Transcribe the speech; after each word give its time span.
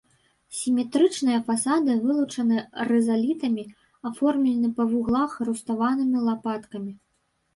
Сіметрычныя 0.59 1.39
фасады 1.49 1.91
вылучаны 2.05 2.57
рызалітамі, 2.91 3.63
аформлены 4.11 4.67
па 4.79 4.83
вуглах 4.93 5.31
руставанымі 5.51 6.17
лапаткамі. 6.29 6.91